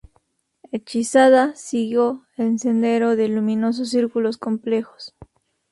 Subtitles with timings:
[0.71, 5.13] Hechizada sigo el sendero de luminosos círculos complejos.